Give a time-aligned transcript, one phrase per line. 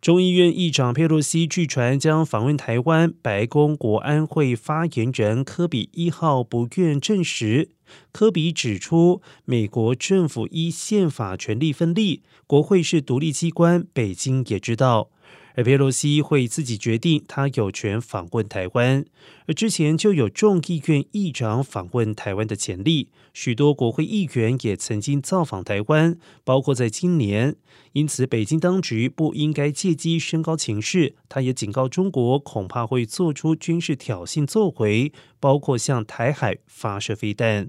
[0.00, 7.68] 众议院议长佩洛西据传将访问台湾，白宫国安会发言人科比一号不愿证实。
[8.10, 15.10] 科比指出，美国政府依宪法权力分立，国会是独立机关，北京也知道。
[15.60, 19.04] 而佩洛西会自己决定，他有权访问台湾。
[19.46, 27.56] 而之前就有众议院议长访问台湾的潜力，许多国会议员也曾经造访台湾，包括在今年。
[27.92, 31.16] 因此，北京当局不应该借机升高情势。
[31.28, 37.68] 他也警告中国，恐怕会做出军事挑衅作为，包括向台海发射飞弹。